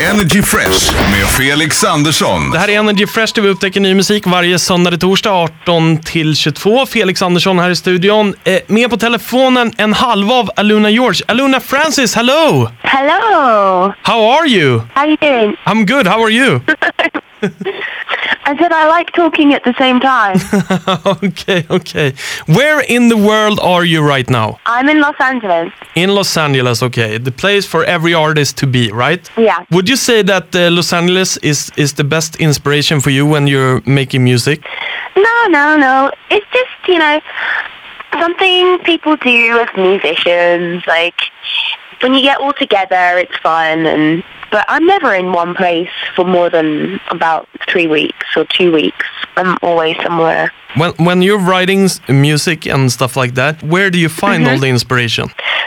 [0.00, 2.50] Energy Fresh med Felix Andersson.
[2.50, 5.98] Det här är Energy Fresh där vi upptäcker ny musik varje söndag till torsdag 18
[5.98, 6.86] till 22.
[6.86, 8.34] Felix Andersson här i studion.
[8.44, 11.20] Eh, med på telefonen en halva av Aluna George.
[11.28, 12.68] Aluna Francis, hello!
[12.82, 13.92] Hello.
[14.02, 14.80] How are you?
[14.94, 15.56] How you doing?
[15.64, 16.60] I'm good, how are you?
[18.52, 20.36] I said I like talking at the same time.
[21.24, 22.12] okay, okay.
[22.44, 24.60] Where in the world are you right now?
[24.66, 25.72] I'm in Los Angeles.
[25.94, 27.16] In Los Angeles, okay.
[27.16, 29.24] The place for every artist to be, right?
[29.38, 29.64] Yeah.
[29.70, 33.46] Would you say that uh, Los Angeles is, is the best inspiration for you when
[33.46, 34.62] you're making music?
[35.16, 36.12] No, no, no.
[36.30, 37.22] It's just, you know,
[38.20, 40.86] something people do as musicians.
[40.86, 41.18] Like,
[42.02, 43.86] when you get all together, it's fun.
[43.86, 44.22] And
[44.52, 49.06] But I'm never in one place for more than about three weeks or two weeks.
[49.36, 50.52] I'm always somewhere.
[50.76, 54.68] When, when you're writing music and stuff like that, where do you find all the
[54.68, 55.26] inspiration?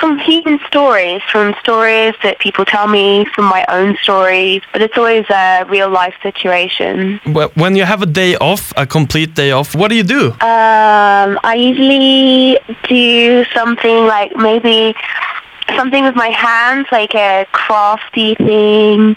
[0.00, 4.60] From human stories, from stories that people tell me, from my own stories.
[4.72, 7.18] But it's always a real life situation.
[7.24, 10.22] Wh- When you have a day off, a complete day off, what do you do?
[10.32, 14.94] Um, I usually do something like maybe
[15.74, 19.16] something with my hands, like a crafty thing,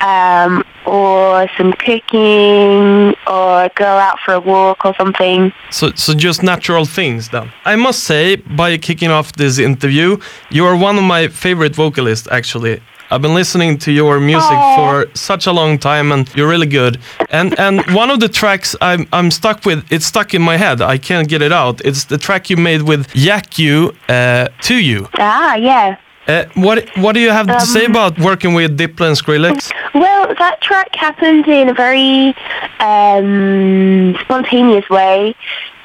[0.00, 5.52] um, or some cooking, or go out for a walk or something.
[5.70, 7.50] So, so just natural things then.
[7.64, 10.18] I must say, by kicking off this interview,
[10.50, 12.82] you are one of my favorite vocalists, actually.
[13.10, 14.76] I've been listening to your music Aw.
[14.76, 16.98] for such a long time, and you're really good.
[17.30, 20.80] And and one of the tracks I'm I'm stuck with, it's stuck in my head.
[20.80, 21.80] I can't get it out.
[21.84, 25.08] It's the track you made with Jack Ü uh, to you.
[25.18, 25.96] Ah, yeah.
[26.26, 29.70] Uh, what what do you have to say Um, about working with Diplo and Skrillex?
[29.94, 32.34] Well, that track happened in a very
[32.80, 35.34] um, spontaneous way.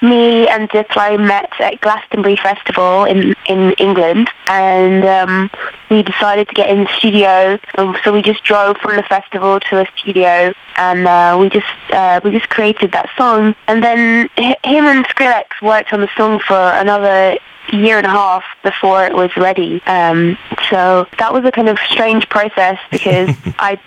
[0.01, 5.51] Me and Diplo met at Glastonbury Festival in, in England, and um,
[5.89, 7.59] we decided to get in the studio.
[7.77, 11.67] Um, so we just drove from the festival to a studio, and uh, we just
[11.91, 13.55] uh, we just created that song.
[13.67, 17.37] And then h- him and Skrillex worked on the song for another
[17.73, 19.81] year and a half before it was ready.
[19.85, 20.37] Um,
[20.69, 23.79] so that was a kind of strange process because I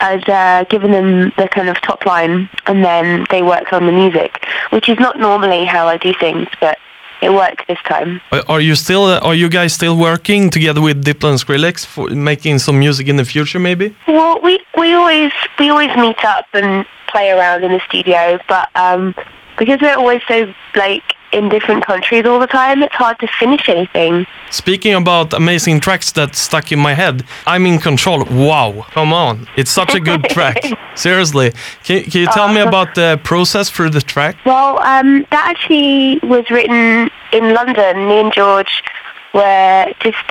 [0.00, 3.92] I'd uh, given them the kind of top line and then they worked on the
[3.92, 4.43] music,
[4.74, 6.76] which is not normally how I do things, but
[7.22, 8.20] it worked this time.
[8.48, 12.08] Are- you still uh, are you guys still working together with Diplo and Skrillex for
[12.10, 13.94] making some music in the future, maybe?
[14.08, 18.68] Well, we we always we always meet up and play around in the studio, but
[18.74, 19.14] um,
[19.58, 23.68] because we're always so like in different countries all the time, it's hard to finish
[23.68, 24.26] anything.
[24.50, 28.24] Speaking about amazing tracks that stuck in my head, I'm in control.
[28.24, 29.48] Wow, come on.
[29.56, 30.58] It's such a good track.
[30.94, 31.52] Seriously.
[31.82, 34.36] Can, can you tell me about the process for the track?
[34.46, 38.06] Well, um, that actually was written in London.
[38.06, 38.82] Me and George
[39.34, 40.24] were just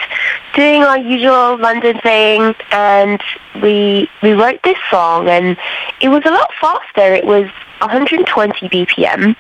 [0.56, 3.22] doing our usual London thing, and
[3.62, 5.58] we we wrote this song, and
[6.00, 7.14] it was a lot faster.
[7.14, 7.50] It was
[7.80, 9.36] 120 BPM,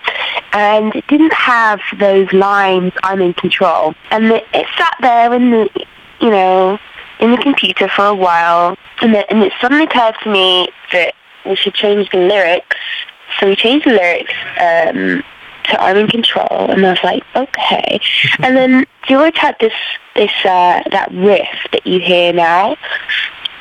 [0.53, 2.93] and it didn't have those lines.
[3.03, 5.69] I'm in control, and it, it sat there in the,
[6.21, 6.79] you know,
[7.19, 11.13] in the computer for a while, and, then, and it suddenly occurred to me that
[11.45, 12.77] we should change the lyrics.
[13.39, 15.23] So we changed the lyrics um,
[15.65, 17.99] to "I'm in control," and I was like, okay.
[18.39, 19.73] and then George had this
[20.15, 22.77] this uh, that riff that you hear now,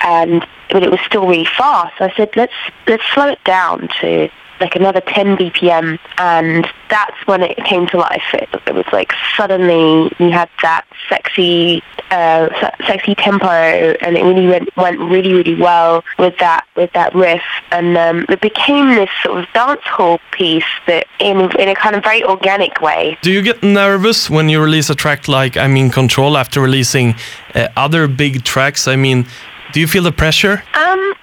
[0.02, 1.96] and but it was still really fast.
[1.98, 2.52] So I said, let's
[2.86, 4.28] let's slow it down to
[4.62, 8.22] like another 10 BPM, and that's when it came to life.
[8.32, 14.22] It, it was like suddenly you had that sexy, uh, se- sexy tempo, and it
[14.22, 17.42] really went, went really, really well with that with that riff,
[17.72, 21.96] and um, it became this sort of dance hall piece that in in a kind
[21.96, 23.18] of very organic way.
[23.22, 27.16] Do you get nervous when you release a track like I'm in control after releasing
[27.54, 28.86] uh, other big tracks?
[28.86, 29.26] I mean,
[29.72, 30.62] do you feel the pressure?
[30.74, 31.14] Um,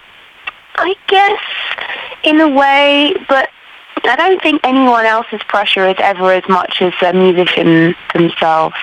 [0.75, 1.39] I guess
[2.23, 3.49] in a way, but
[4.03, 8.75] I don't think anyone else's pressure is ever as much as a musician themselves.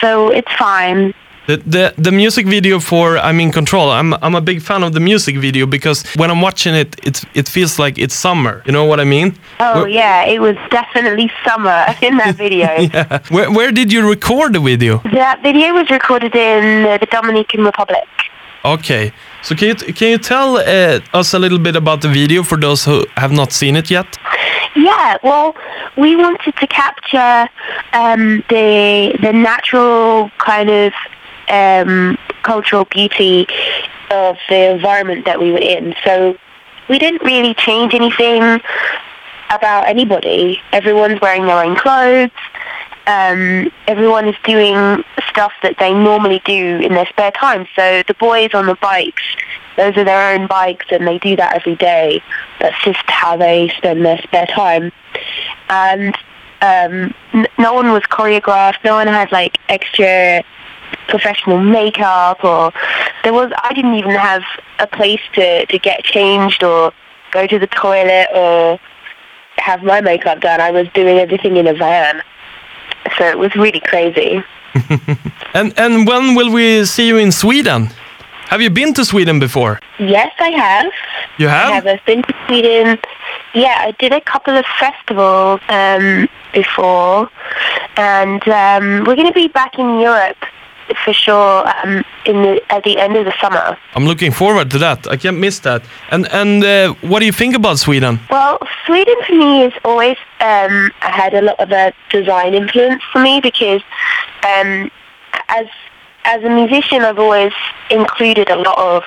[0.00, 1.14] So it's fine.
[1.46, 3.90] The, the the music video for I'm in control.
[3.90, 7.26] I'm I'm a big fan of the music video because when I'm watching it, it's
[7.34, 8.62] it feels like it's summer.
[8.64, 9.36] You know what I mean?
[9.60, 12.68] Oh Where- yeah, it was definitely summer in that video.
[12.94, 13.18] Yeah.
[13.28, 15.02] Where where did you record the video?
[15.12, 18.08] That video was recorded in the Dominican Republic.
[18.64, 19.12] Okay.
[19.42, 22.56] So can you can you tell uh, us a little bit about the video for
[22.56, 24.16] those who have not seen it yet?
[24.74, 25.54] Yeah, well,
[25.96, 27.48] we wanted to capture
[27.92, 30.92] um, the the natural kind of
[31.48, 33.46] um, cultural beauty
[34.10, 35.94] of the environment that we were in.
[36.04, 36.36] So
[36.88, 38.60] we didn't really change anything
[39.50, 40.60] about anybody.
[40.72, 42.30] Everyone's wearing their own clothes.
[43.06, 45.04] Um, everyone is doing
[45.34, 47.66] stuff that they normally do in their spare time.
[47.74, 49.22] So the boys on the bikes,
[49.76, 52.22] those are their own bikes and they do that every day.
[52.60, 54.92] That's just how they spend their spare time.
[55.68, 56.14] And
[56.62, 58.84] um, n- no one was choreographed.
[58.84, 60.44] No one had like extra
[61.08, 62.72] professional makeup or
[63.24, 64.44] there was I didn't even have
[64.78, 66.92] a place to, to get changed or
[67.32, 68.78] go to the toilet or
[69.56, 70.60] have my makeup done.
[70.60, 72.22] I was doing everything in a van.
[73.18, 74.44] So it was really crazy.
[75.54, 77.90] And and when will we see you in Sweden?
[78.48, 79.80] Have you been to Sweden before?
[79.98, 80.92] Yes, I have.
[81.38, 81.72] You I have?
[81.74, 81.86] have.
[81.86, 82.98] I've been to Sweden.
[83.54, 87.30] Yeah, I did a couple of festivals um, before,
[87.96, 90.44] and um, we're going to be back in Europe
[91.04, 93.76] for sure um, in the, at the end of the summer.
[93.94, 95.06] I'm looking forward to that.
[95.08, 95.82] I can't miss that.
[96.10, 98.20] And and uh, what do you think about Sweden?
[98.30, 103.20] Well, Sweden for me has always um, had a lot of a design influence for
[103.20, 103.82] me because
[104.44, 104.90] um,
[105.48, 105.66] as
[106.24, 107.52] as a musician, I've always
[107.90, 109.04] included a lot of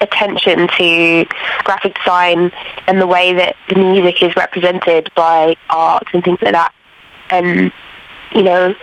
[0.00, 1.24] attention to
[1.64, 2.52] graphic design
[2.86, 6.72] and the way that the music is represented by art and things like that.
[7.30, 7.72] And
[8.32, 8.74] you know,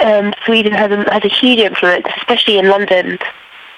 [0.00, 3.18] um, Sweden has a, has a huge influence, especially in London,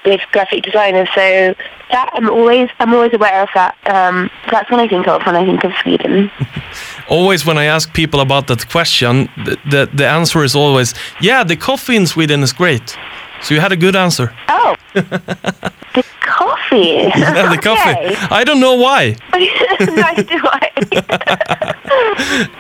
[0.05, 1.09] with graphic designers.
[1.15, 1.55] So
[1.91, 3.77] that I'm always I'm always aware of that.
[3.87, 6.31] Um, that's what I think of when I think of Sweden.
[7.09, 11.45] Always when I ask people about that question, the the, the answer is always, yeah,
[11.45, 12.97] the coffee in Sweden is great.
[13.47, 14.33] So you had a good answer.
[14.49, 17.11] Oh, the coffee.
[17.15, 17.91] Yeah, the coffee.
[17.91, 18.17] Okay.
[18.29, 19.15] I don't know why.
[19.81, 20.71] Neither do I.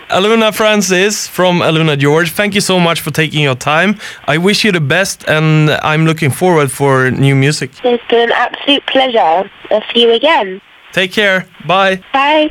[0.10, 3.96] Aluna Francis from Aluna George, thank you so much for taking your time.
[4.28, 7.70] I wish you the best, and I'm looking forward for new music.
[7.82, 9.50] it's been an absolute pleasure.
[9.72, 10.60] I'll see you again.
[10.92, 11.46] Take care.
[11.66, 11.96] Bye.
[12.12, 12.46] Bye.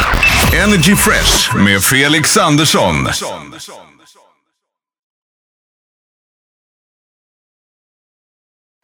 [0.53, 3.07] Energy Fresh med Felix Andersson.